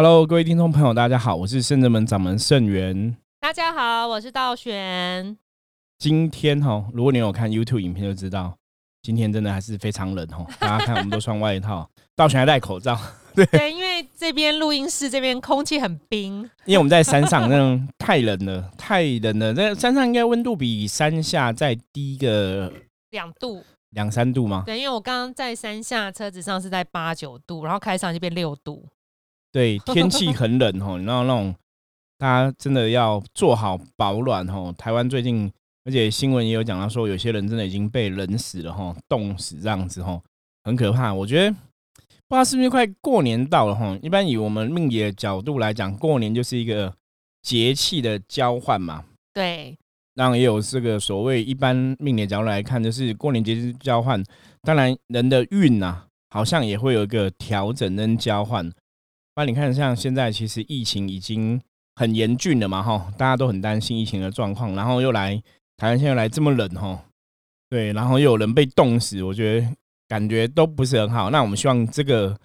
[0.00, 3.16] Hello，各位听众朋友，大家好，我是圣人门掌门圣元。
[3.40, 5.36] 大家好，我是道玄。
[5.98, 8.56] 今天哈，如果你有看 YouTube 影片，就知道
[9.02, 10.46] 今天真的还是非常冷哦。
[10.60, 12.96] 大家看，我们都穿外套， 道玄还戴口罩。
[13.34, 19.52] 对，因为这边录音室这边空气很冰，因为我们在山上，那种太冷了，太冷了。
[19.52, 22.72] 那山上应该温度比山下再低个
[23.10, 24.62] 两度、两三度吗？
[24.64, 28.86] 对，因为我刚刚在山下车子上是在八九度，然后开上就变六度。
[29.52, 31.54] 对， 天气很冷哦，然后那种
[32.18, 34.74] 大家真的要做好保暖哦。
[34.76, 35.50] 台湾最近，
[35.84, 40.20] 而且新闻也有讲到说，有些人真的已经被冷死了哈，冻死这样子哈，
[40.64, 41.14] 很可怕。
[41.14, 41.50] 我觉得
[42.26, 43.98] 不知道是不是快过年到了哈。
[44.02, 46.92] 一般以我们命理的角度来讲，过年就是一个
[47.42, 49.04] 节气的交换嘛。
[49.32, 49.78] 对，
[50.14, 54.22] 然也有这个所谓一般命理角度来看，就是过年节气交换。
[54.62, 58.70] 当然，人的运呐，好像也会有一个调整跟交换。
[59.38, 61.60] 那你看，像现在其实疫情已经
[61.94, 65.40] 很严峻了嘛，哈，大家都很担心疫情的状况，然后又来
[65.76, 67.04] 台湾现在来这么冷，哈，
[67.70, 69.68] 对，然后又有人被冻死，我觉得
[70.08, 71.30] 感觉都不是很好。
[71.30, 72.36] 那我们希望这个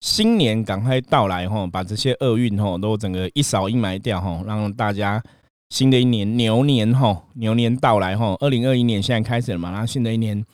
[0.00, 5.22] 新年赶快到来，哈，把这些厄运，哈，都整个一扫阴霾掉，哈，让大家
[5.70, 10.44] 新的一年牛年，哈，牛年到来，哈，二零二一年现在开始了嘛，然后新的一年。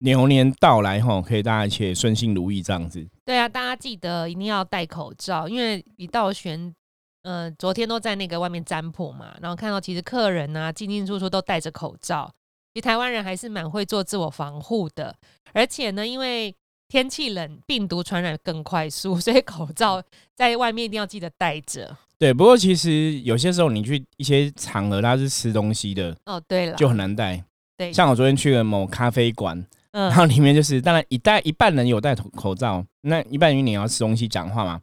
[0.00, 3.06] 牛年到来哈，可以大家一切顺心如意这样子。
[3.24, 6.74] 对啊，大家记得一定要戴口罩，因为李道玄，
[7.22, 12.30] 呃，昨天都在那个外面占卜嘛，然后看到其实客人啊进进出出都戴着口罩，
[12.74, 15.16] 其实台湾人还是蛮会做自我防护的。
[15.54, 16.54] 而且呢，因为
[16.88, 20.02] 天气冷，病毒传染更快速， 所以口罩
[20.34, 21.96] 在外面一定要记得戴着。
[22.18, 27.42] 对，不过其实有些时候你去一些场合，他是吃东西的哦，对了，就很难戴。
[27.78, 29.66] 对，像我昨天去了某咖啡馆。
[29.94, 34.80] 然后里面就是，当然一戴一半人有戴口口罩，那一半因为你要吃东西讲话嘛，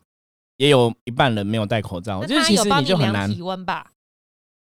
[0.56, 2.24] 也有一半人没有戴口罩。
[2.24, 3.88] 就是其实你就很难体温吧？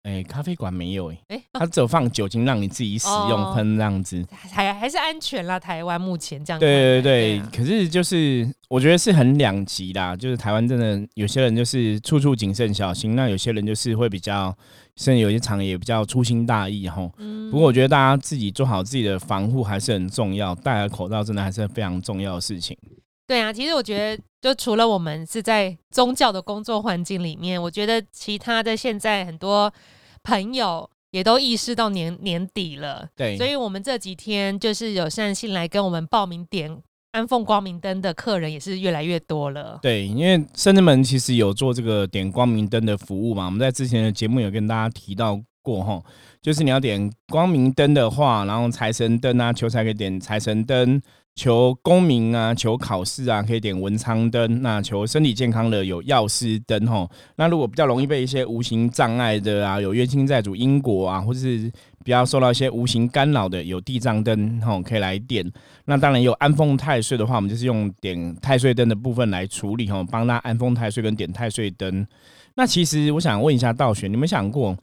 [0.04, 5.60] 哎，咖啡馆没有哎，哎，他只有放酒精让你自己使用喷这样子，还还是安全啦。
[5.60, 6.60] 台湾目前这样。
[6.60, 14.56] 对对对，可是就是我觉得是很两极啦，就是台湾真的有些人就是处处谨慎小心，那有些人就是会比较。
[15.00, 17.10] 甚至有些厂也比较粗心大意哈，
[17.50, 22.78] 不过我觉得大家自己做好自己的防护还是很重要，戴了口罩真的还是非常重要的事情。
[23.26, 29.74] 对啊，其实我觉得就除了我们是在宗教的工作环境里面，我觉得其他的现在很多
[30.22, 36.78] 朋友也都意识到年年底了，对，所以我们这几天就是有善信来跟我们报名点。
[37.12, 39.80] 安奉光明灯的客人也是越来越多了。
[39.82, 46.02] 对，因为深圳门其实有做这个点光明灯的服务嘛，我们在之前的节目有跟大家提到过哈，
[46.42, 51.02] 就是你要点光明灯的话，然后财神灯啊，求财可以点财神灯。
[51.36, 57.10] 求功名啊，求考试啊，可以点文昌灯；那求身体健康的有药师灯吼。
[57.38, 61.72] 那如果比较容易被一些无形障碍的啊，有冤亲债主因果啊，或者是
[62.10, 65.46] 比较受到一些无形干扰的，有地藏灯吼，可以来点。
[65.86, 72.08] 那当然有安丰太岁的话，我们就是用点太岁灯的部分来处理吼，帮他安丰太岁跟点太岁灯。
[72.56, 74.76] 那其实我想问一下道玄，你们想过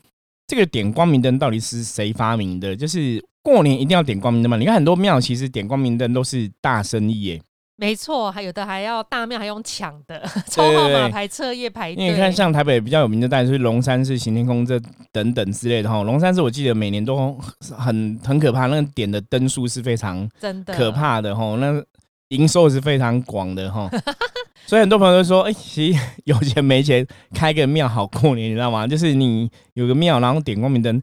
[0.47, 2.77] 这个点光明灯到底是谁发明的？
[2.77, 3.21] 就是。
[3.47, 4.57] 过年一定要点光明灯吗？
[4.57, 7.41] 你看很多庙其实点光明灯都是大生意耶。
[7.79, 12.03] 没错，还有的还要大庙还用抢的， 抽号码牌、彻夜排队。
[12.03, 14.81] 因为你看，像台北比较有名的，当然是龙山寺、行天宫这
[15.13, 16.03] 等等之类的哈。
[16.03, 17.39] 龙山寺我记得每年都
[17.77, 21.55] 很很可怕，那个点的灯数是非常真的可怕的哈。
[21.61, 21.85] 那
[22.29, 23.91] 营收是非常广的哈。
[24.67, 28.87] 所以很多朋友都说，哎，其实有钱没钱开个庙好过年，你知道吗？
[28.87, 31.03] 就是你有个庙，然后点光明灯，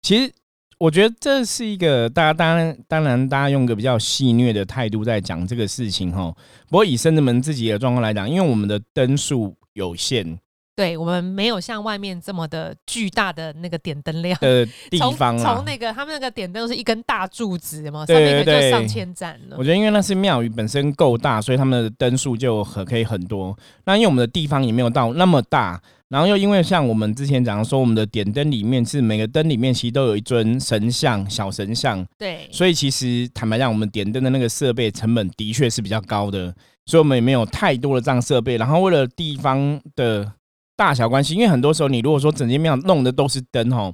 [0.00, 0.32] 其实。
[0.78, 6.30] 我觉得这是一个大家当然当然大家用个比较戏谑的态度在讲这个事情哈。
[6.68, 10.36] 不过以深圳门自己的状况来讲，因为我们的灯数有限，
[10.74, 19.56] 对我们没有像外面这么的巨大的那个点灯量的 地方从那个他们那个点灯是一根大柱子嘛，上面就上千盏了。
[19.58, 23.56] 我觉得因为那是庙宇本身够大，所以他们的灯数就很可以很多。
[23.86, 25.80] 那因为我们的地方也没有到那么大。
[26.08, 36.54] 然后又因为像我们之前讲说，我们的点灯里面是每个灯里面其实都有一尊神像、小神像，对，所以其实坦白讲，我们点灯的那个设备成本的确是比较高的，
[36.84, 38.56] 所以我们也没有太多的这样设备。
[38.56, 40.32] 然后为了地方的
[40.76, 43.92] 大小关系，因为很多时候你如果说整间庙弄的都是灯哈，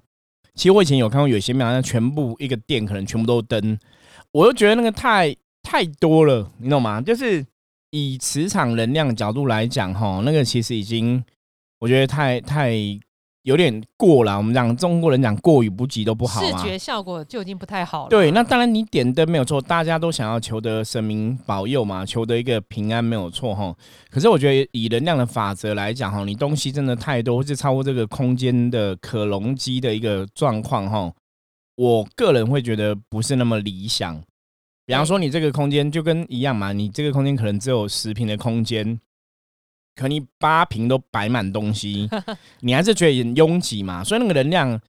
[0.55, 3.79] 其实我以前有看过有些庙，那全部一个店可能全部都是灯，
[4.33, 7.01] 我就觉得那个太太多了，你懂吗？
[7.01, 7.43] 就是
[7.91, 11.25] 以磁场能量角度来讲哈，那个其实已经。
[11.83, 12.73] 我觉得太太
[13.43, 14.37] 有点过了。
[14.37, 16.53] 我们讲中国人讲过于不及都不好视。
[16.63, 18.09] 觉效果就已经不太好了。
[18.09, 23.75] 对，那当然你点灯没有错，大家都想要求得神明保佑嘛，求得一个平安没有错哈。
[24.11, 31.13] 可是我觉得以能量的法则来讲哈，你东西真的太多，或是超过这个空间的可容积的一个状况哈，
[31.75, 34.23] 我个人会觉得不是那么理想。
[34.87, 39.01] 比方说你这个空间就跟一样嘛，你这个空间可能只有十平的空间，
[39.95, 42.09] 可你八瓶都摆满东西，
[42.61, 44.81] 你还是觉得很拥挤嘛，所以那个能量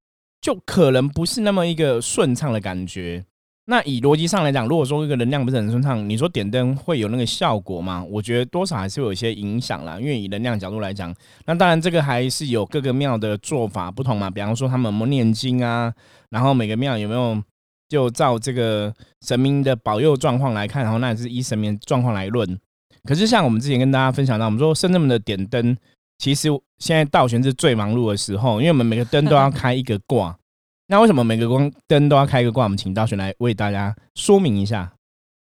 [0.42, 3.26] 就可能不是那么一个顺畅的感觉。
[3.66, 8.04] 那以逻辑上来讲，如果说一个能量不是很顺畅，你说点灯会有那个效果吗？
[8.10, 9.98] 我觉得多少还是有一些影响啦。
[9.98, 11.16] 因为以能量角度来讲，
[11.46, 14.30] 那当然这个还是有各个庙的做法不同嘛。
[14.30, 15.94] 比方说他们有没有念经啊，
[16.30, 17.42] 然后每个庙有没有
[17.88, 18.94] 就照这个
[19.26, 22.60] 神明的保佑状况来看，然后那也是依神明状况来论。
[23.04, 25.76] 可是像我们之前跟大家分享到，我们说深圳门的点灯，
[26.18, 30.38] 其实现在道玄是最忙碌的时候，因为我们每个灯都要开一个卦。
[30.88, 32.66] 那为什么每个光灯都要开一个卦？
[32.66, 34.94] 我们请道玄来为大家说明一下。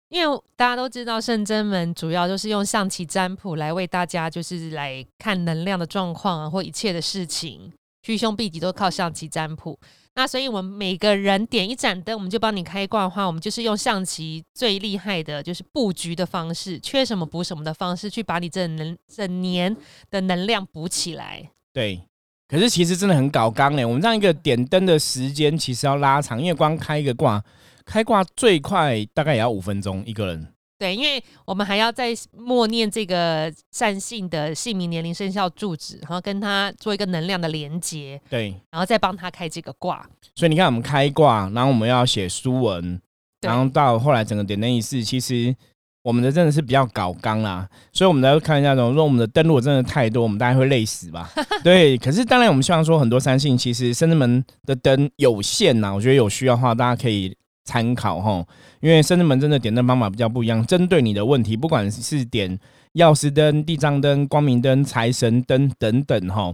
[0.10, 7.72] 因为大家都知道圣真门主要就是用象棋占卜来为大家就是来看能量的状况啊，或一切的事情，
[8.02, 9.80] 趋凶避吉都靠象棋占卜。
[10.16, 19.74] 那所以我们每个人点一盏灯，我们就帮你开挂的话，我们就是用象棋最厉害的就是布局的方式，缺什么补什么的方式，去把你这能整年
[20.10, 21.50] 的能量补起来。
[21.72, 22.02] 对，
[22.50, 23.86] 可是其实真的很搞纲嘞。
[23.86, 27.42] 我们这样一个点灯的时间其实要拉长，因为光开一个挂，
[27.86, 30.54] 开挂最快大概也要五分钟一个人。
[30.80, 40.10] 对，因为我们还要再默念这个善信的姓名、年龄、生肖、住址，然后跟他做一个能量的连接，对，然后再帮他开这个卦。
[40.36, 43.02] 所以你看，我们开卦，然后我们要写书文，
[43.42, 45.54] 然后到后来整个点灯仪式，其实
[46.02, 47.68] 我们的真的是比较搞纲啦。
[47.92, 51.30] 所以我们来看一下，如果我们的灯如果真的太多，我们大概会累死吧？
[51.62, 51.98] 对。
[51.98, 57.36] 可是当然，我们希望说很多三信，其实深圳门的灯有限呐，我觉得有需要的话，大家可以
[57.70, 58.46] 参考哈。
[58.82, 62.58] 因为深圳门真的点灯方法比较不一样，针对你的问题，不管是点
[62.94, 66.54] 钥匙灯、地藏灯、光明灯、财神灯等等哈，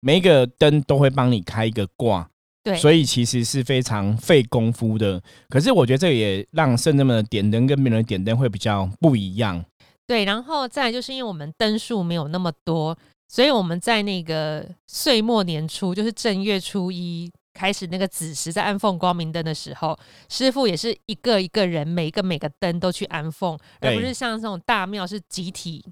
[0.00, 2.30] 每一个灯都会帮你开一个卦。
[2.62, 5.20] 对，所以其实是非常费功夫的。
[5.50, 9.62] 可是我觉得这也让圣人们的点灯跟别人的点灯会比较不一样。
[10.06, 12.96] 对，然后再来就是因为我们灯数没有那么多，
[13.28, 19.98] 所以我们在那个岁末年初，就是正月初一开始那个子时在安奉光明灯的时候，
[20.28, 25.82] 师傅也是一个一个人，每一个每个灯都去安奉，而不是像这种大庙是集体。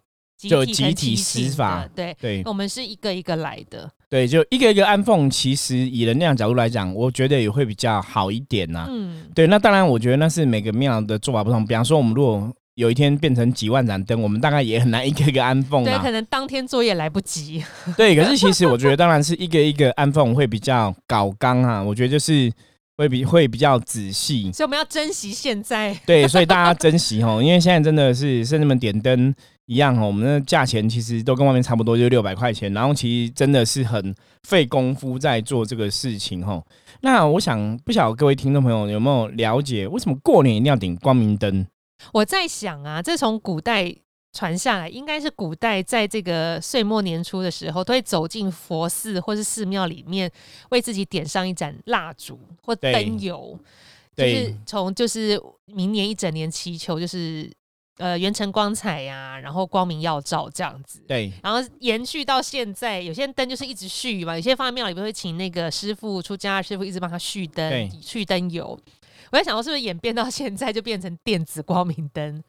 [0.48, 11.64] 就集体施法的对，对我们是一个一个来的，对，就一个一个安奉，其实以能量角度来讲，我觉得也会比较好一点呐、嗯，对，那当然，我觉得那是每个庙的做法不同。
[11.64, 16.10] 比方说，我们如果有一天变成几万盏灯，我们大概也很难一个一个安放对，啊可。
[16.10, 17.62] 能当天作业来不及，
[17.96, 21.82] 对，可是其实我觉得，当然是一个一个安放会比较搞纲啊。
[21.82, 22.52] 我觉得就是
[22.98, 24.52] 会比会比较仔细。
[24.52, 25.98] 所以我们要珍惜现在。
[26.06, 29.34] 对，所以大家珍惜哦，因为现在真的是甚至们点灯
[29.66, 32.72] 一样哦，我们的价钱其实都跟外面差不多，就六百块钱。
[32.74, 36.62] 然后其实真的是很费功夫在做这个事情哦。
[37.00, 41.66] 那我想不晓得各位听众朋友有没有了解，为什么过年一定要点光明灯？
[42.12, 43.94] 我在想啊，这从古代
[44.32, 50.30] 传下来，应该是古代在这个岁末年初的时候，都会走进佛寺或是寺庙里面，
[50.70, 53.58] 为自己点上一盏蜡烛或对灯油，
[54.16, 57.50] 就是从就是明年一整年祈求，就是
[57.98, 61.02] 呃元辰光彩呀、然后光明耀照这样子。
[61.06, 68.78] 对然后延续到现在，有些灯就是一直续嘛，有些放在庙里边会请那个师傅出家的师傅一直帮他续灯对、续灯油。
[69.32, 72.42] 我在想，我是不是演变到现在就变成电子光明灯，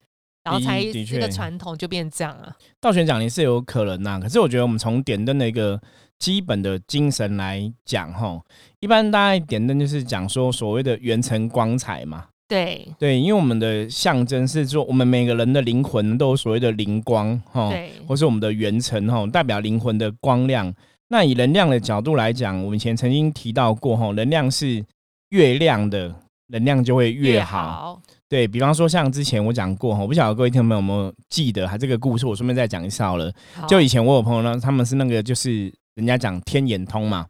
[0.43, 2.53] 然后才的这个传统就变这样啊？
[2.81, 5.81] 道玄讲也是有可能呐、可是我觉得我们从点灯的一个
[6.19, 8.41] 基本的精神来讲，吼，
[8.81, 12.25] 一般大家点灯就是讲说所谓的元辰光彩嘛。
[12.49, 17.71] 对对，因为我们的象征是说，我们每个人的灵魂都有所谓的灵光，哈，
[18.05, 20.71] 或是我们的元辰，哈，代表灵魂的光亮。
[21.07, 24.83] 那以能量的角度来讲，我们以前曾经提到过，哈，能量是
[25.29, 26.13] 月亮的，
[26.53, 28.00] 能量就会越好。
[28.29, 33.31] 对比方说，像之前我讲过，哈，我不晓得各位听众朋友有没有记得，还这个故事，我顺便再讲一下好了。
[33.53, 37.25] 好就以前我有朋友呢，他们是那个就是人家讲天眼通嘛，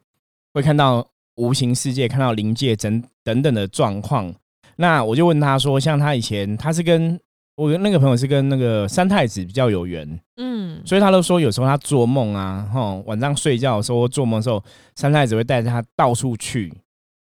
[0.53, 4.34] 会看到无形世界、看到灵界等等等的状况。
[4.77, 7.20] 那我就问他说，像他以前他是跟
[7.56, 14.63] 我那个朋友是跟那个三太子比较有缘，嗯，所以他都说有时候他做梦啊，哈，晚上睡觉的时候或做梦的时候，
[14.96, 16.74] 三太子会带着他到处去。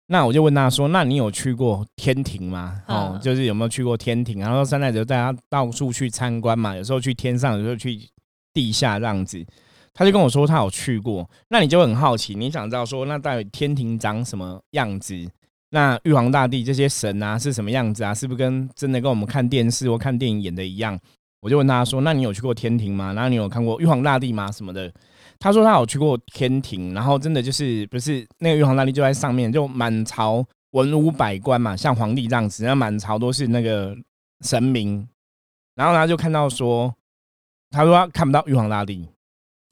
[0.08, 2.80] 那我就问他说：“那你有去过天庭吗？
[2.88, 4.40] 哦，嗯就是有没有去过天庭？
[4.40, 8.00] 然后三太子就带他到处去参观嘛，有时候去天上，有时候去
[8.54, 9.44] 地下这样子。
[9.94, 15.16] 他就跟我说他有去过，那你就很好奇，你想知道说那到底天庭长什么样子？
[15.72, 18.14] 那玉皇大帝这些神啊是什么样子啊？
[18.14, 21.00] 是不是跟真的跟我们看电视或看电影演的一样？
[21.42, 23.14] 我就问他说：“那你有去过天庭吗？
[23.14, 24.52] 然后你有看过玉皇大帝吗？
[24.52, 24.92] 什么的？”
[25.40, 33.96] 他说他有去过天庭，然后真的就是不是那个玉皇大帝就在上面，就满朝文武百官嘛，像皇帝这样子，那满朝都是那个
[34.42, 35.08] 神明。
[35.76, 36.94] 然后他就看到说，
[37.70, 39.08] 他说他看不到玉皇大帝，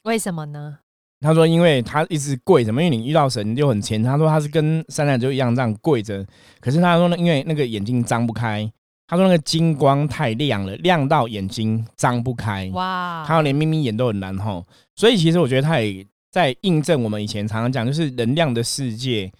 [0.02, 0.78] 为什么呢？
[1.20, 4.02] 他说因为他一直跪着，因为你遇到神就很虔。
[4.02, 6.26] 他说他是跟三奶就一样这样跪着，
[6.60, 8.70] 可是他说呢，因为那个眼睛张不开。
[9.06, 12.70] 他说那个金光太亮了，亮到眼睛张不开。
[12.72, 13.22] 哇！
[13.26, 14.66] 他连眯眯眼都很难吼。
[14.96, 19.30] 所以其实我觉得他也在印证我们以前常常讲，就是能量的世界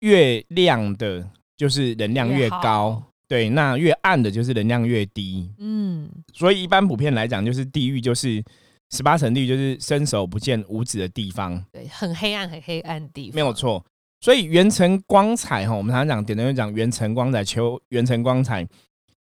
[0.00, 3.02] 越亮的，就是能量越高。
[3.26, 5.50] 对，那越暗的，就是能量越低。
[5.58, 6.08] 嗯。
[6.32, 8.42] 所以一般普遍来讲，就是地狱就是
[8.90, 11.64] 十八层地狱，就是伸手不见五指的地方。
[11.72, 13.34] 对，很黑暗，很黑暗地方。
[13.34, 13.84] 没有错。
[14.20, 18.66] 所以元辰光彩哈，我们常常讲点灯就讲元辰光彩，求元辰光彩。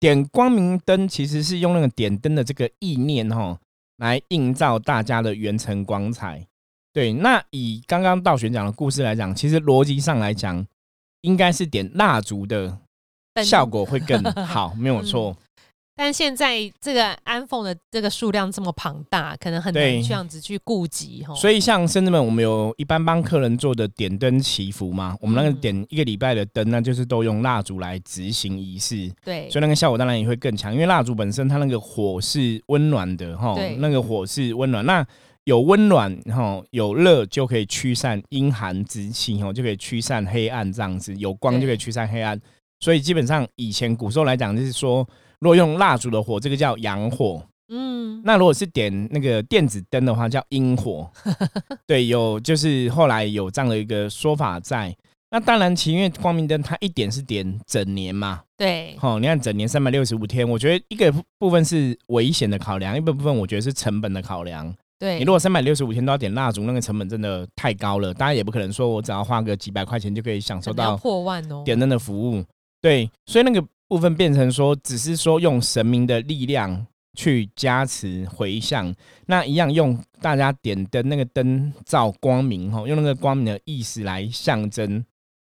[0.02, 3.60] 点光明灯其实是用那个点灯的这个意念哈，
[3.98, 6.48] 来映照大家的元辰光彩。
[6.92, 10.66] 对，那以刚刚道玄讲的故事来讲，其实逻辑上来讲，
[11.22, 12.80] 应该是点蜡烛的
[13.46, 15.38] 效果会更好，没有错。
[15.94, 21.36] 但现在这个安凤的这个数量这么庞大，可能很难这样子去顾及哈。
[21.36, 29.12] 所以像甚至们，我们有一般帮客人做的点灯祈福嘛，我们那个点一个礼拜的灯，那就是都用蜡烛来执行仪式。
[29.24, 35.06] 对，所以那个效果当然也会更强，因为蜡烛本身它那个火是温暖的哈，那个火是温暖，那
[35.44, 42.40] 有温暖哈，有热就可以驱散阴寒之气哈，就可以驱散黑暗这样子，有光就可以驱散黑暗。
[42.80, 45.08] 所以基本上以前古时候来讲，就是说。
[45.42, 47.44] 如果用蜡烛的火，这个叫阳火。
[47.74, 51.10] 嗯，那如果是点那个电子灯的话，叫阴火。
[51.88, 54.96] 对，有就是后来有这样的一个说法在。
[55.32, 58.42] 那当然，其因为光明灯它一点是点整年嘛。
[58.56, 64.72] 对，好，你看整年三百六十五天，我觉得一个部分是危险的考量，一个部分我觉得是成本的考量。
[65.00, 68.14] 对你如果三百六十五天都要点蜡烛，那个成本真的太高了。
[68.14, 72.44] 大家也不可能说我只要花个几百块钱就可以享受到破万哦点灯的服务。
[72.80, 73.66] 对，所以那个。
[73.92, 78.96] 部分变成说，只是说用神明的力量去加持回向，
[79.26, 85.04] 那一样用大家点灯那个灯照光明哈，用那个光明的意思来象征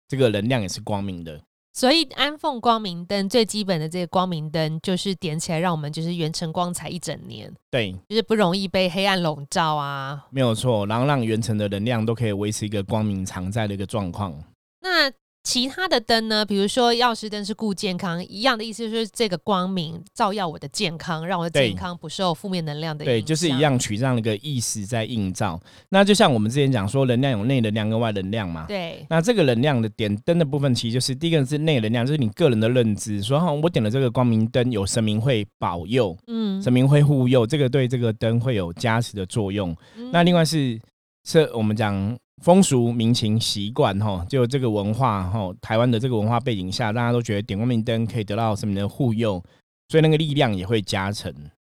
[0.08, 1.40] 这个能量也是光明的。
[1.74, 10.26] 所以安奉光明灯最基本的这个光明灯，就是点起来让我们就是元辰光彩一整年，对，就是不容易被黑暗笼罩啊。
[10.32, 14.34] 没有错，然后让元辰的能量都可以维持一个光明常在的一个状况。
[14.82, 15.12] 那
[15.44, 16.46] 其他的灯呢？
[16.46, 23.16] 比如说钥匙灯是顾健康，一样的意思就是这个光明照耀我的健康，让我的健康不受负面能量的影响。
[23.16, 25.60] 对，就是一样取这样的一个意思在映照。
[25.90, 28.66] 那就像我们之前讲说，能量有内能量跟外能量嘛。
[28.68, 29.04] 对。
[29.10, 39.76] 那这个能量的点灯的部分，其实就是第一个是内能量，就是你个人的认知，说哈，我点了这个光明灯，有神明会保佑，嗯，神明会护佑，这个对这个灯会有加持的作用。
[40.12, 40.80] 那另外是
[41.24, 42.16] 是我们讲。
[42.42, 49.44] 风俗民情习惯哈，就这个文化哈，台湾的这个文化背景下，大家都觉得点光明灯可以得到什么的护佑，
[49.90, 51.34] 所以那个力量也会加成。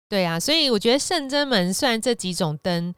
[0.08, 2.94] 对啊，所以我觉得圣真门虽然这几种灯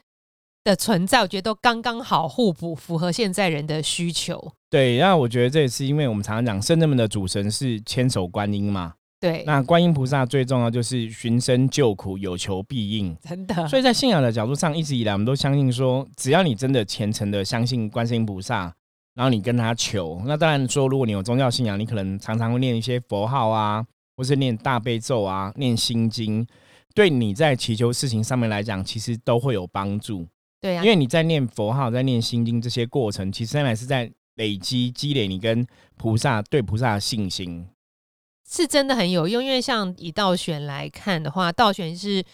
[0.65, 4.53] 的存在，我觉得都刚刚好互补，符合现在人的需求。
[4.69, 8.95] 对，那我觉得这也是因为我们常常讲圣真门的主神是千手观音嘛。
[9.25, 13.67] 对，那观音菩萨最重要就是寻声救苦，有求必应，真的。
[13.67, 18.71] 所以在信仰的角度上，一直以来我们都相信说，只要你真的虔诚的相信观世音菩萨，
[19.15, 23.83] 然后你跟他求，那当然说，如果你有宗教信仰，你可能常常会念一些佛号啊，
[24.15, 26.47] 或是念大悲咒啊，念心经，
[26.95, 30.27] 对你在祈求事情上面来讲，其实都会有帮助。
[30.61, 35.67] 对啊，因为你在念佛号、在念心经这些过程，其实乃是在累积、积累你跟
[35.97, 37.67] 菩萨对菩萨的信心。
[38.55, 42.25] 是真的很有用，因为像以道玄来看的话，道玄是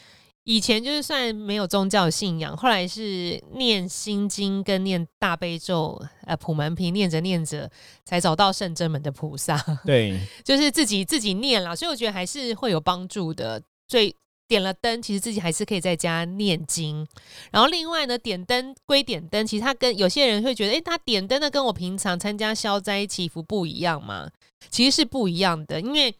[0.44, 7.70] 以前就是算没有宗教信仰，后来是念心经跟念大悲咒，呃，普门品念着念着，
[8.04, 9.56] 才找到圣真门的菩萨。
[9.86, 13.62] 对， 就是自己自己念了，所以我觉得还是会有帮助的。
[13.88, 14.14] 所以
[14.46, 17.06] 点了灯，其实自己还是可以在家念经。
[17.50, 24.28] 然后另外呢，点灯归点灯，其实他跟有些人会觉得，哎，他点灯的跟我平常参加消灾祈福不一样嘛？
[24.68, 26.14] 其实是不一样的，因为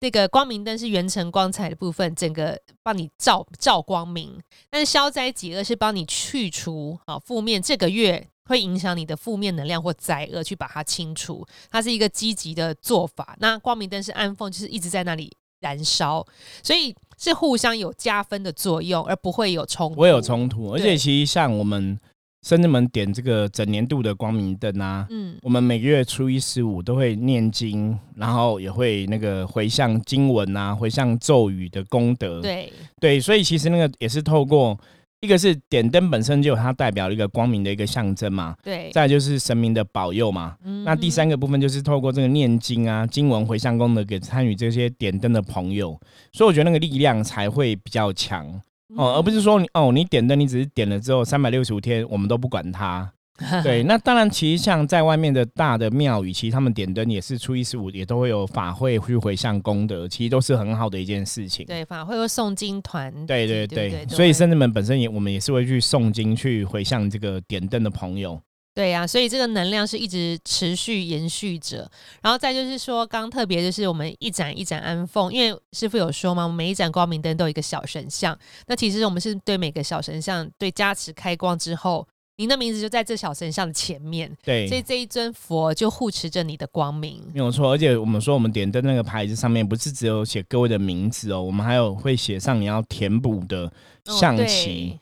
[0.00, 11.46] 那个光明灯是元辰光彩的部分，整个帮你照照光明；但是消灾解厄是帮你去除啊负面，这个月会影响你的负面能量或灾厄，去把它清除。
[11.70, 13.36] 它是一个积极的做法。
[13.38, 16.26] 那光明灯是安奉，就是一直在那里燃烧。
[16.62, 19.94] 所以是互相有加分的作用，而不会有冲突。
[19.94, 21.98] 不会有冲突，而且其实像我们
[22.44, 32.42] 深圳门点这个整年度的光明灯啊，嗯，我们每个月初一十五都会念经，然后也会那个回向经文啊，回向咒语的功德。
[32.42, 32.70] 对
[33.00, 34.78] 对，所以其实那个也是透过
[35.20, 38.90] 一个是点灯本身就有它代表一个光明的一个象征嘛，对。
[38.92, 40.54] 再就是神明的保佑嘛。
[40.64, 45.98] 嗯那第三个部分就是透过这个念经啊、经文回向功德给参与这些点灯的朋友，
[46.30, 48.60] 所以我觉得那个力量才会比较强
[48.96, 53.10] 哦，而不是说你哦你点灯，你只是点了之后三百六十五天我们都不管它。
[53.64, 61.66] 对，那当然，其实像在外面的大的庙宇，其实他们点灯也是初一十五也都会有法会去回向功德，其实都是很好的一件事情。
[61.66, 63.12] 对，法会会有诵经团。
[63.26, 68.40] 对对对所以甚至们本身也我们也是会去诵经去回向这个点灯的朋友。
[68.74, 71.88] 对呀、所以这个能量是一直持续延续着。
[72.20, 78.36] 然后再就是说，刚特别就是我们一盏一盏安奉，因为师傅有说嘛，我们每一盏光明灯都有一个小神像。
[78.66, 82.04] 那其实我们是对每个小神像对加持开光之后，
[82.36, 87.22] 您的名字就在这小神像的前面，对，所以这一尊佛就护持着你的光明。
[87.32, 93.72] 没有错，而且我们说我们点灯那个牌子上面不是只有写各位的名字哦，我们还有会写上你要填补的
[94.06, 94.98] 哦象对棋。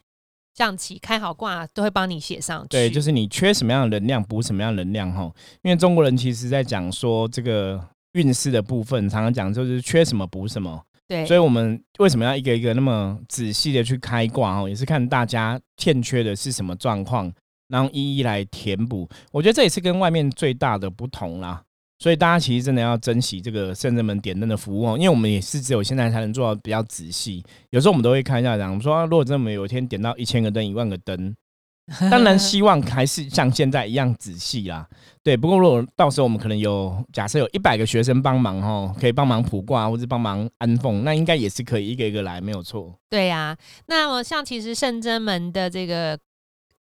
[0.55, 2.69] 象棋开好卦都会帮你写上去。
[2.69, 5.31] 对，就是你缺什么样的能量，补什么样的能量哈。
[5.63, 7.81] 因为中国人其实在讲说这个
[8.13, 10.83] 运势的部分，常常讲就是缺什么补什么。
[11.09, 17.31] 对，所以我们为什么要一个一个那么仔细的去开挂哦，也是看大家欠缺的是什么状况，
[17.69, 19.09] 然后一一来填补。
[19.31, 21.63] 我觉得这也是跟外面最大的不同啦。
[22.03, 27.45] 所以大家其实真的要珍惜这个圣人门点灯的服务哦，因为我们也是只有现在才能做到比较仔细。
[27.71, 31.33] 有时候我们都会开一下讲，我们说、啊、如果真的有一天点到一千个灯、一万个灯，
[32.11, 34.85] 当然希望还是像现在一样仔细啦。
[35.23, 42.93] 对，不过如果到时候我们可能有假设有一百个学生帮忙哦，可以帮忙卜卦或者帮忙安奉，那应该也是可以一个一个来，没有错。
[43.09, 43.57] 对呀、
[43.87, 46.19] 那么像其实圣真门的这个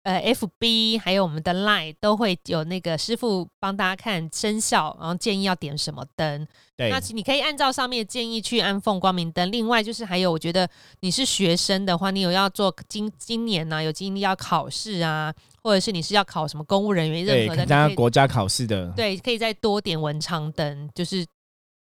[0.02, 6.46] 呃 FB 还有我们的 Line 都会有那个师傅帮大家看生肖，然后建议要点什么灯。
[6.76, 9.50] 对那，其你可以按照上面的建议去安奉光明灯。
[9.52, 10.68] 另外就是还有，我觉得
[11.00, 21.24] 你是学生的话，你有要做今今年呢、有经历要考试啊，或者是你是要考什么公务人员，任何的，国家考试的，对，可以再多点文昌灯，就是。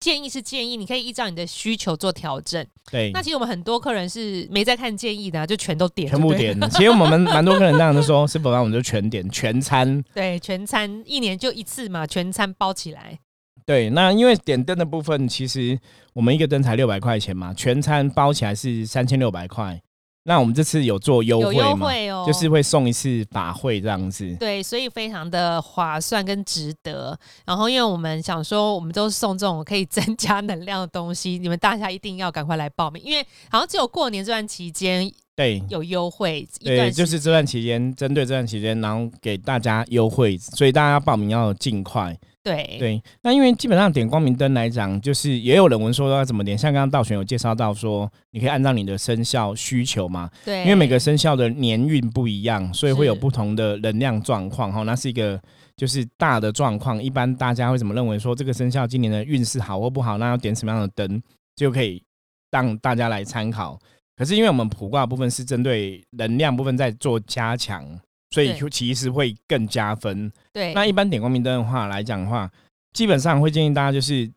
[0.00, 2.64] 建议是建议，你可以依照你的需求做调整。
[2.90, 6.32] 对那，其实我们很多客人是没在看建议的、啊，就全都点，全部。
[6.32, 6.58] 点。
[6.70, 10.02] 其实我们蛮多客人这样子说，是否让我们就全点全餐。
[10.14, 13.18] 对，全餐一年就一次嘛，全餐包起来。
[13.66, 15.78] 对，那因为点灯的部分，其实
[16.14, 19.82] 我们一个灯才六百块钱嘛，全餐包起来是三千六百块。
[20.28, 21.70] 那我们这次有做优有惠嘛？
[21.70, 24.36] 优惠哦，就是会送一次法会这样子。
[24.38, 27.18] 对，所以非常的划算跟值得。
[27.46, 42.14] 然后，因为我们想说，我们都送这种可以增加能量的东西， 你们大家一定要赶快来报名，因为好像只有过年这段期间对有优惠，一对，就是这段期间，针对这段期间，然后给大家优惠，所以大家报名要尽快。
[42.48, 54.82] 对对，那因为基本上点光明灯来讲，就是也有人问说要怎么点，像刚刚道玄有介绍到说，你可以按照你的生肖需求嘛，对，因为每个生肖的年运不一样，所以会有不同的能量状况哈。
[54.84, 55.40] 那是一个
[55.76, 61.22] 就是大的状况，一般大家会怎么认为说这个生肖今年的运势好或不好，那要点什么样的灯，
[61.54, 62.02] 就可以
[62.50, 63.78] 让大家来参考。
[64.16, 67.84] 可是因为我们卜卦部分是针对能量部分在做加强，
[68.30, 70.30] 所以就其实会更加分。
[70.52, 72.50] 对那一般点光明灯的话来讲的话，
[72.92, 74.30] 基本上会建议大家就是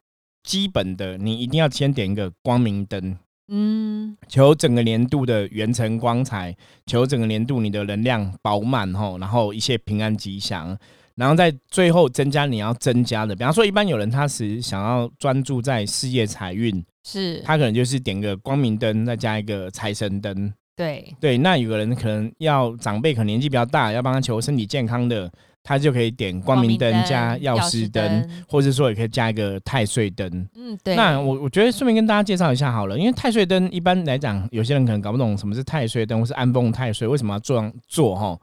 [0.44, 3.18] 基本的，你一定要先点一个光明灯，
[3.50, 10.78] 嗯，求整个年度的元辰光彩，求整个年度你的能量饱满吼，然后一切平安吉祥，
[11.16, 20.54] 然后在最后增加你要增加的，比方说一般有人他是想要专注在事业财运，是，他可能就是点个光明灯，再加一个财神灯。
[20.82, 30.28] 对对，那有个人可能要长辈可能年纪比较大，要帮他求身体健康的，他就可以点光明灯加药师灯，，或者说也可以加一个太岁灯。
[30.56, 30.96] 嗯，对。
[30.96, 38.36] 那我我觉得顺便跟大家介绍一下好了，因为太岁灯一般来讲，有些人可能搞不懂什么是太岁灯或是安奉太岁，为什么要这样做哈？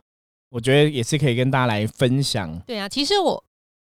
[0.50, 2.56] 我觉得也是可以跟大家来分享。
[2.66, 3.44] 对啊，其实我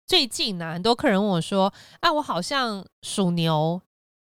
[0.05, 3.81] 最近呢、很多客人问我说：“啊，我好像属牛，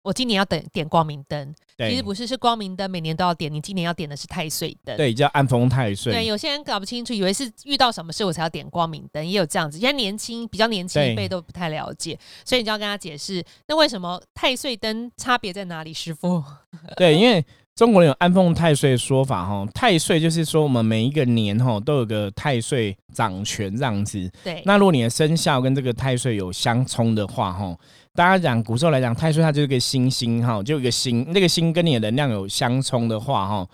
[0.02, 4.98] 我今年要等点光明灯。”其实不是，是光明灯每年都要点，你今年要点的是太岁灯。
[4.98, 9.80] 对，叫安奉太岁对，有些人搞不清楚，以为是遇到什么事我才要点光明灯，也有这样子。
[9.80, 15.94] 现在年轻比较年轻一辈都不太了解，所以你就要跟他解释，那为什么太岁灯差别在哪里？
[15.94, 16.44] 师傅，
[16.98, 24.30] 对，因为中国人有安奉太岁的说法哈，太岁就是说我们每一个年哈都有个太岁掌权这样子。
[24.44, 27.74] 对，那如果你的生肖跟这个太岁有相冲的话哈，
[28.16, 33.68] 大家讲古时候来讲，太岁它就是个星星哈，就一个星，那个星跟你的能量有相冲的话哈，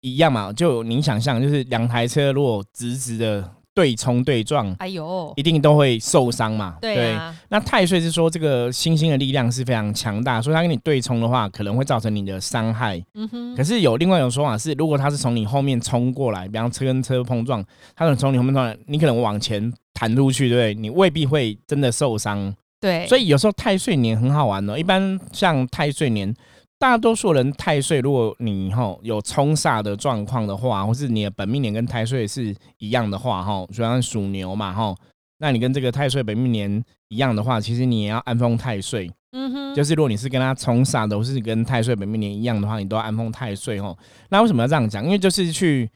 [0.00, 3.50] 一样嘛，就你想象就是两台车如果直直的。
[3.74, 6.76] 对冲对撞，哎呦，一定都会受伤嘛。
[6.80, 7.16] 对，
[7.48, 13.00] 那太岁是说这个星星的力量是非常强大，所以它跟你对冲的话，可能会造成你的伤害。
[13.14, 13.54] 嗯哼。
[13.54, 20.74] 可是有另外一种说法是，如果它是从你后面冲过来，比方车跟车碰撞，它可能从你后面撞来，你可能往前弹出去，对不对？
[20.74, 22.52] 你未必会真的受伤。
[22.80, 23.06] 对。
[23.06, 24.78] 所以有时候太岁年很好玩哦。
[24.78, 26.34] 一般像太岁年。
[26.80, 34.94] 大多数人太岁，如果你哈有冲煞的状况的话，或是你的本命年跟太岁是一样的话，哈，虽然属牛嘛，哈，
[35.38, 39.10] 那你跟这个太岁本命年一样的话，其实你也要安封太岁。
[39.32, 43.80] 嗯哼，就是如果你是跟他冲煞的，或是跟太岁本命年一样的话，你都要安封太岁。
[43.80, 43.92] 哈，
[44.30, 45.04] 那为什么要这样讲？
[45.04, 45.90] 因为就是去，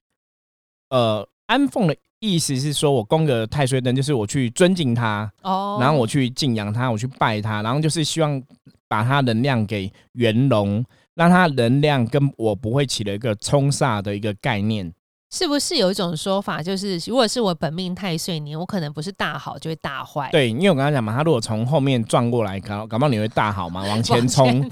[0.90, 8.42] 呃，安奉的意思是说我供个太岁灯，就是我去尊敬他，哦，然后我去敬仰他，我去拜他，然后就是希望。
[8.88, 14.92] 把他能量给圆融，让他能量跟我不会起了一个冲煞的一个概念，
[15.30, 20.28] 是不是有一种说法，就是如果是我本命太岁年，我可能不是大好就会大坏？
[20.30, 24.70] 对，因为我刚刚讲嘛，他如果从后面撞过来，搞搞不好你会大好嘛， 往前冲。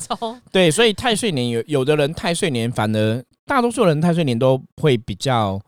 [0.53, 5.59] 对，所以太岁年有有的人太岁年，反而大多数人太岁年都会比较。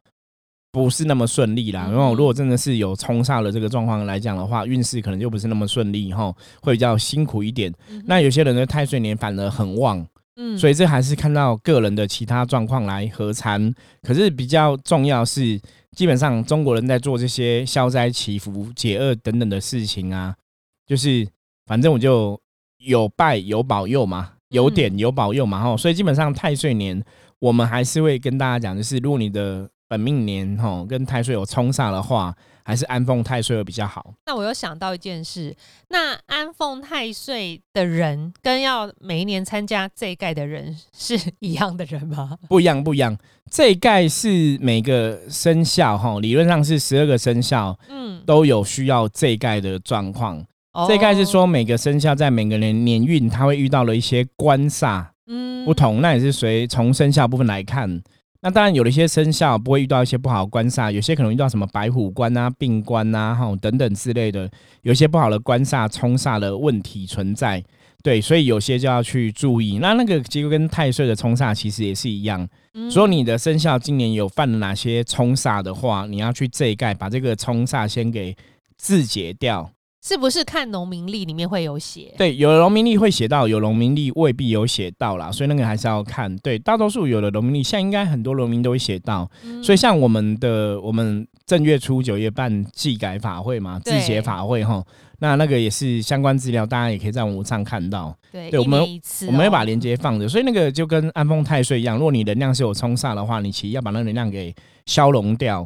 [0.72, 7.70] 不是那么顺利啦，因为如果真的是有冲煞的这个状况来讲的话，运势可能就不是那么顺利哈，会比较辛苦一点。
[8.06, 10.04] 那有些人的太岁年反而很旺，
[10.36, 13.70] 嗯，所以这还是看到个人的其他状况来合参。
[14.02, 15.60] 可是比较重要是，
[15.94, 20.34] 基本上中国人在做这些消灾祈福、解厄等等的事情啊，
[20.86, 21.28] 就是
[21.66, 22.40] 反正我就
[22.78, 27.04] 有拜有保佑嘛，有点有保佑嘛哈，所以基本上太岁年
[27.40, 29.68] 我们还是会跟大家讲，就是如果你的。
[29.92, 34.14] 本命年哈跟太岁有冲煞的话，还是安奉太岁会比较好。
[34.24, 35.54] 那我又想到一件事，
[35.90, 42.38] 那安奉太岁的人跟要每一年参加这一盖的人是一样的人吗？
[42.48, 43.14] 不一样，不一样。
[43.50, 50.42] 这一盖是每个生肖哈，理论上是十二个生肖，嗯，都有需要这一盖的状况。
[50.88, 56.00] 这一盖是说每个生肖在每个年年运，他会遇到了一些官煞，嗯，不同。
[56.00, 58.02] 那也是随从生肖部分来看。
[58.44, 64.50] 那当然，有了一些生肖不会遇到一些不好的官煞，有些可能遇到什么白虎官啊、病官啊、哈等等之类的，
[64.82, 67.62] 有一些不好的官煞冲煞的问题存在。
[68.02, 69.78] 对，所以有些就要去注意。
[69.78, 72.48] 那那个结果跟太岁的冲煞其实也是一样。
[72.90, 78.36] 所以你的生肖今年有犯了哪些冲煞的话，你要去这一盖把这个冲煞先给
[78.76, 79.70] 自解掉。
[80.04, 82.12] 是不是看农民历里面会有写？
[82.18, 86.34] 对，有农民历会写到，有农民历未必有写到啦，所以那个还是要看。
[86.38, 89.30] 对，大多数有的农民历，现在应该很多农民都会写到。
[89.62, 94.84] 所以像我们的，我们正月初九月办祭改法会嘛，自写法会哈，
[95.20, 98.12] 那那个也是相关资料，大家也可以在网上看到。
[98.32, 98.82] 对，我们
[99.28, 104.52] 我们会把链接放着，所以那个就跟安丰太岁一样，如果你能量是有冲煞的话，你其实要把那能量给
[104.84, 105.64] 消融掉，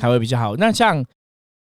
[0.00, 0.56] 才会比较好。
[0.56, 1.04] 那像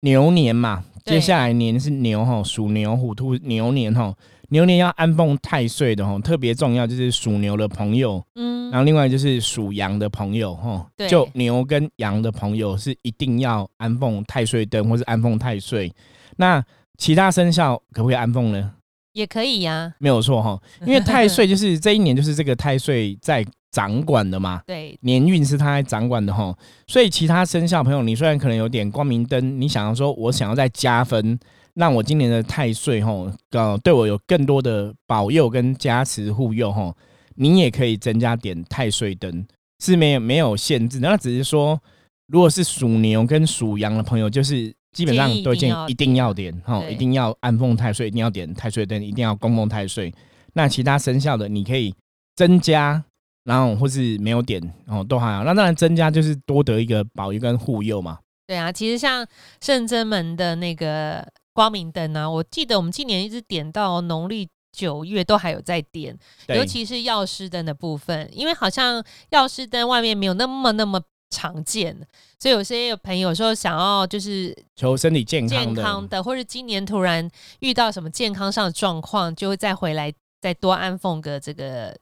[0.01, 0.83] 牛年嘛。
[1.05, 4.13] 接下来年是牛哈，属牛、虎、兔、牛年哈，
[4.49, 15.91] 牛年要安奉太岁的哈，特别重要就是属牛的朋友，嗯，然后另外就是属羊的朋友哈，就牛跟羊的朋友是一定要安奉太岁灯或是安奉太岁。
[16.37, 16.63] 那
[16.97, 18.71] 其他生肖可不可以安奉呢？
[19.13, 23.45] 也可以呀，没有错哈，因为太岁就是 这一年就是这个太岁在。
[23.73, 26.55] 掌管的嘛，对，年运是他在掌管的哈，
[26.85, 31.39] 所以其他生肖朋友，你虽然可能有点光明灯，你想要说我想要再加分，
[31.73, 33.11] 让我今年的太岁哈，
[33.49, 36.95] 呃，对我有更多的保佑跟加持护佑哈，
[37.33, 39.43] 你也可以增加点太岁灯，
[39.83, 41.81] 是没有没有限制，那只是说，
[42.27, 50.13] 如果是属牛跟属羊的朋友，就是基本上都建议一定要点哈，一定要安奉太岁，一定要点太岁灯，一定要供奉太岁。
[50.53, 51.91] 那其他生肖的，你可以
[52.35, 53.03] 增加。
[53.45, 55.43] 然后或是没有点哦，都还好。
[55.43, 58.19] 那当然增加就是多得一个保佑跟护佑嘛。
[58.47, 59.25] 对啊，其实像
[59.61, 71.95] 圣真门的那个光明灯啊，我记得我们今年一直点到农历九月都还有在点，尤其是药师灯的部分，因为好像药师灯外面没有那么那么常见，
[72.39, 77.29] 所以有些有朋友说想要就是求身体健康健康的，或者今年突然
[77.59, 81.95] 遇到什么健康上的状况，就会再回来再多安奉个这个。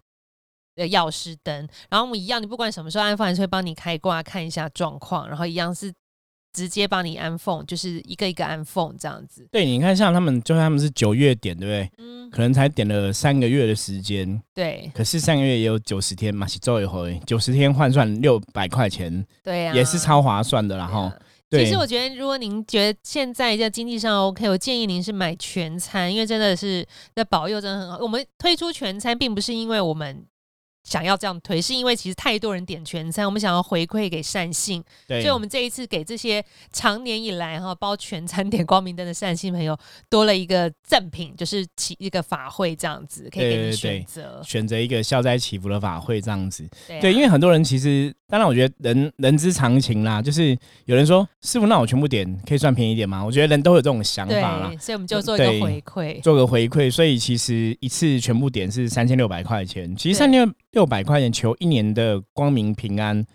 [0.82, 1.56] 的药师灯，
[1.90, 5.94] 然后我们一样，你不管什么时候安放，还是会帮你开挂看一下状况，然后一样是
[6.54, 9.48] 直接帮你安缝，就是一个一个安缝这样子。
[9.52, 12.04] 对，你看像他们，就算他们是九月点，对不对？
[12.06, 21.20] 嗯，可能才点了三个月的时间，对可是三个月也有九十天嘛，是周一回，九十天换算六百块钱，对呀、也是超划算的啦对啊哈。
[21.52, 27.98] 对，其实我觉得，如果您觉得现在在经济上 OK，我建议您是买全餐，因为真的是在保佑真的很好。
[27.98, 30.26] 我们推出全餐，并不是因为我们
[30.84, 39.78] 想要这样推，是因为其实太多人点全餐，我们想要回馈给善信，所以我们这一次给这些常年以来哈包全餐点光明灯的善信朋友
[40.10, 44.42] 多了一个赠品，就是起一个法会这样子，可以给你选择。
[44.44, 46.68] 选择一个消灾祈福的法会这样子。
[47.00, 53.24] 对因为很多人其实，当然我觉得人人之常情啦，就是有人说师傅，那我全部点可以算便宜一点吗？
[53.24, 56.22] 我觉得人都有这种想法啦，，所以我们就做一个回馈。
[56.22, 63.26] 做个回馈，所以其实一次全部点是三千六百块钱，其实对三千六百块钱求一年的光明平安，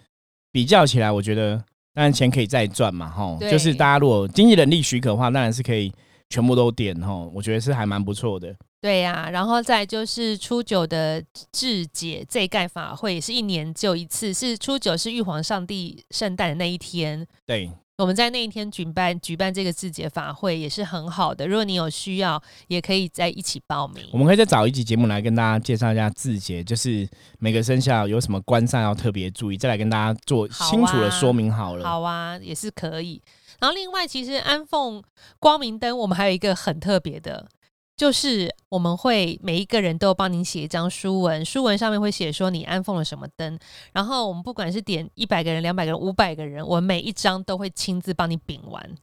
[0.52, 1.56] 比较起来，我觉得
[1.92, 5.92] 当然钱可以再赚嘛，哈，就是大家如果经济能力许可的话，当然是可以
[6.28, 8.54] 全部都点哈，我觉得是还蛮不错的。
[8.80, 11.20] 对呀、然后再就是初九的
[11.50, 17.26] 智解这盖法会，也是一年只有一次，是初九是玉皇上帝圣诞的那一天。
[17.44, 24.18] 对，我们在那一天举办举办这个字节法会也是很好的，如果你有需要，也可以在一起报名我。
[24.18, 31.88] 们可以再找一集节目来跟大家介绍一下字节，就是每个生肖有什么官煞要特别注意，再来跟大家做清楚的说明好了。
[31.88, 33.22] 好啊，也是可以。
[33.60, 35.02] 然后另外，其实安凤
[35.38, 37.48] 光明灯，我们还有一个很特别的，
[37.96, 43.58] 就是我们会每一个人都帮您写一张书文，书文上面会写说你安奉了什么灯，
[43.92, 48.94] 然后我们不管是点一百个人、两百个人、五百个人，我们每一张都会亲自帮你饼完。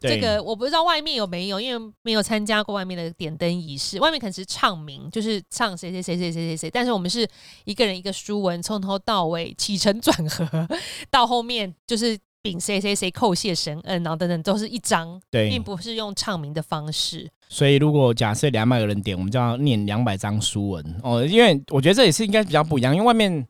[0.00, 3.98] 对这个我不知道外面有没有，因为没有参加过外面的点灯仪式。
[3.98, 7.28] 外面可能是唱名，就是唱谁谁谁谁谁谁谁，但是我们是
[7.64, 10.68] 一个人一个书文，从头到尾起承转合，
[11.10, 17.28] 到后面就是禀谁谁谁叩谢神恩，然后等等都是一张，对并，不是用唱名的方式。
[17.52, 23.44] 所以如果假设两百个人点，我们就要念两百张书文哦，因为我觉得这也是应该比较不一样，因为外面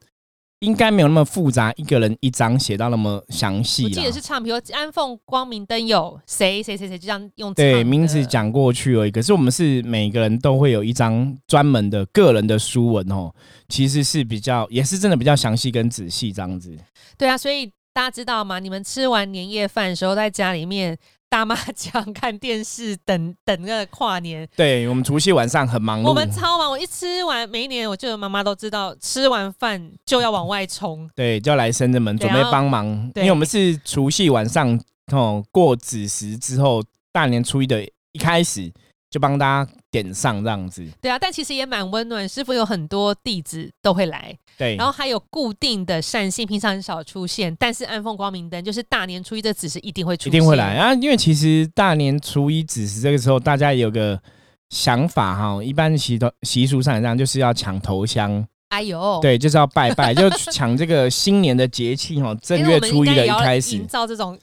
[0.61, 3.85] 应该没有那么复杂，一个人一张写到那么详细。
[3.85, 8.25] 我记得是唱，比如安凤光明灯有谁谁谁谁，就这样用对名字。
[8.25, 13.31] 讲过去而已，可是我们是每个人都会有一张专门的个人的书文哦，
[13.69, 16.75] 其实是比较也是真的比较详细跟仔细这样子。
[17.19, 18.59] 对啊，所以大家知道吗？
[18.59, 20.97] 你们吃完年夜饭的时候，在家里面
[21.31, 26.69] 打麻将、看电视，等等那个跨年，对我们除夕晚上很忙碌，我们超忙。
[26.69, 31.09] 我一吃完，每一年我就妈妈都知道，吃完饭就要往外冲。
[31.15, 34.79] 对，就要来深圳门准备帮忙，因为我们是除夕晚上
[35.13, 38.73] 哦过子时之后，大年初一的一开始
[39.11, 40.87] 就帮大家点上这样子。
[41.01, 42.29] 对啊，但其实也蛮温暖。
[42.29, 54.21] 师傅有很多弟子都会来，对，然后还有固定的善信，平常很少出现，但是暗奉光明灯就是大年初一这子时一定会出一，定会来啊，因为其实大年初一子时这个时候，大家也有个
[54.69, 63.87] 想法哈，一般习头习俗上来讲就是要抢头香，哎呦，对，就是要拜拜，就抢这个新年的节气哈，正月初一的一开始 营。
[63.89, 64.39] 造这种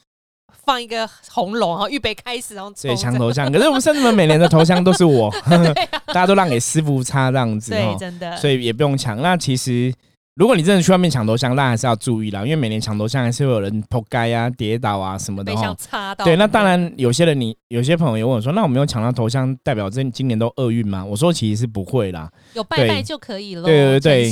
[0.65, 5.33] 放一个红龙，然后预备开始，然后对，抢头像，可是我们甚至们每年的头像都是我，
[6.07, 9.21] 大家都让给师傅插这样子对，真的，所以也不用抢。
[9.21, 9.93] 那其实
[10.35, 15.77] 如果你真的去外面抢头香，那还是要注意啦，因为每年抢头像还是会有人扑街啊、跌倒啊什么的被像哈。
[15.79, 16.25] 插到。
[16.25, 21.03] 对，那当，然，有些人你有些朋友也问我说，那我没有抢到头像，代表这今年都厄运吗？
[21.03, 22.29] 我说其实是不会啦。
[22.53, 23.63] 有拜拜就可以了。
[23.63, 24.31] 对对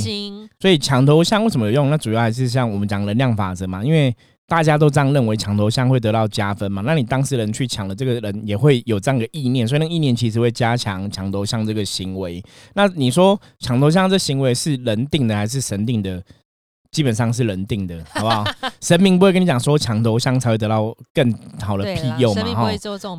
[0.60, 1.90] 所以抢头像为什么有用？
[1.90, 4.14] 那主要还是像我们讲能量法则嘛，因为
[4.48, 6.82] 大家都这样认为，抢头像会得到加分嘛。
[6.86, 12.42] 那你当事人去抢了，这个人也会有这样的意念，所以那个意念其实会加强抢头像这个行为。
[12.74, 16.22] 那你说抢头像这行为是人定的还是神定的？
[16.96, 18.42] 基本上是人定的，好不好？
[18.80, 21.30] 神明不会跟你讲说抢头香才会得到更
[21.60, 22.62] 好的庇佑嘛，哈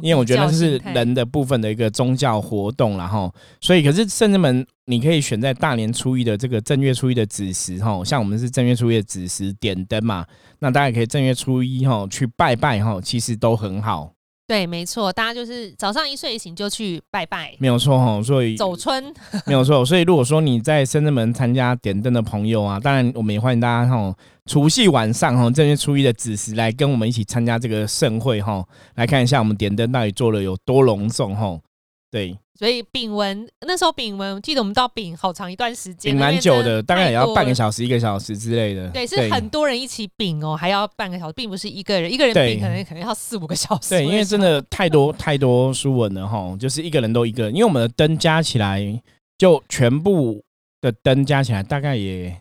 [0.01, 10.25] 因为我觉得那是人的部分的一个宗教活动然后所以可是圣人们你可以选在大年初一的这个正月初一的子时哈，像我们是正月初一的子时点灯嘛，
[10.57, 14.11] 那大家也可以正月初一哈去拜拜哈，其实都很好，
[14.47, 18.23] 对，没错，大家就是早上一睡醒就去拜拜，没有错哈。
[18.23, 19.13] 所以走春。
[19.45, 31.59] 没有错，所以如果说你在深圳门参加点灯的朋友啊，当然我们也欢迎大家哈，除夕晚上哈正月初一的子时来跟我们一起参加这个盛会哈，来看一下我们点灯到底做了有多隆重哈。
[32.09, 37.57] 对，所以丙文那时候丙文，我记得我们到丙好长一段时间，丙蛮久的，大概也要半个。
[37.57, 38.87] 小时、一个小时之类的。
[38.89, 43.89] 对，是很多人一起丙哦，还要半个小时，并不是一个人，一个人丙可能可能要四五个小时。
[43.89, 49.01] 对，因为真的太多太多书文了哈，就是一个人都一个，因为我们的灯加起来，
[49.39, 50.43] 就全部
[50.81, 52.39] 的灯加起来大概也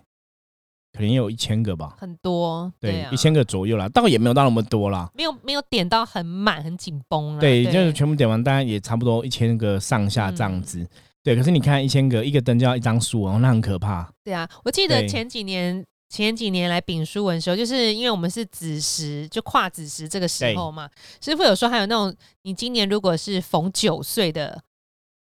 [0.97, 5.11] 可能也有一千个吧，很多，对，啊一千个左右啦，倒也没有到那么多啦。
[5.15, 7.39] 没有没有点到很满很紧绷啊。
[7.41, 10.89] 对，就是全部点完，大概也差不多一千个上下这样嗯子。
[11.23, 14.11] 对，可是你看一千个，一个灯就要一张书哦，那很可怕。
[14.25, 20.89] 对啊，我记得前几年前几年来丙书文的时候，就是因为我们是子时，就跨子时这个时候嘛，
[21.21, 24.63] 师傅有说还有那种你今年如果是逢九岁的，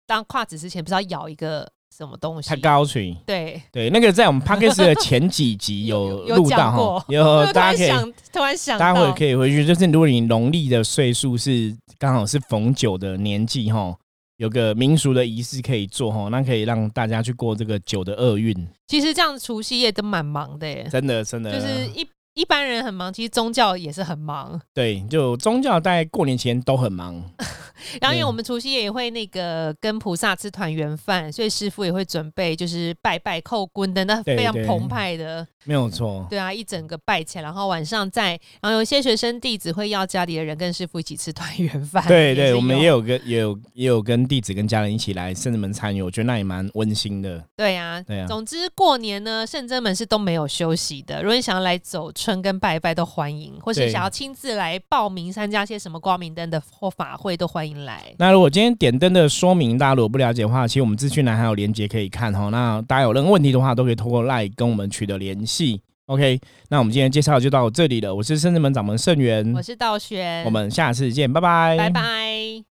[0.06, 2.48] 当跨子之前不是要咬一个什么东西？
[2.48, 3.61] 太高群，对。
[3.70, 6.98] 对，那个在我们 p o d c a s 的前几集 有有录到讲过。
[6.98, 13.94] 哈， 有突大家可以想，突然想大家会到，可以回去，就是如果你农历的岁数是刚好是逢九的年纪哈，
[14.38, 18.57] 有个民俗的仪式可以做哈，那可以让大家去过这个九的厄运，
[18.88, 21.52] 其实这样除夕夜都蛮忙的耶，真的真的。
[21.52, 24.61] 就是一一般人很忙，其实宗教也是很忙。
[24.73, 27.23] 对，就宗教在过年前都很忙，
[28.01, 35.47] 然后因为我们除夕夜也会那个跟菩萨吃团圆饭，所以师傅也会准备就是拜拜叩棍的，那非常澎湃的。
[35.64, 36.27] 没有错。
[36.29, 42.05] 对啊，一整个拜起来，然后晚上再，然后有一些学生弟子会要家里的人跟师傅一起吃团圆饭。
[42.09, 47.45] 对对，我们也有跟也有也有跟弟子跟家人一起来圣子门参与，我觉得那也蛮温馨的。
[47.57, 51.23] 对啊，对啊总之过年呢，圣真门是都没有休息的。
[51.23, 58.14] 如果你想要来走春跟拜拜，都欢迎；或是想要亲自来报名参加些什么光明灯的或法会，都欢迎来。
[58.18, 62.48] 那如果今天点灯的说明大家如果不了解的话，其实我们资讯栏还有连接可以看哈。
[62.50, 65.82] 那大家有任何问题的话，都可以透过 LINE 跟我们取得联系。
[66.06, 68.14] OK，那我们今天介绍就到这里了。
[68.14, 72.71] 我是圣子门掌门盛元我，是道玄，我们下次见，拜拜，拜拜。